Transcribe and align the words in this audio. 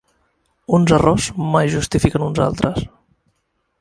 Uns 0.77 0.93
errors 0.97 1.27
mai 1.57 1.63
justifiquen 1.75 2.27
uns 2.29 2.43
altres. 2.47 2.85